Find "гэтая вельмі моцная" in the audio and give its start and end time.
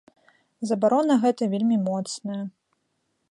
1.25-2.41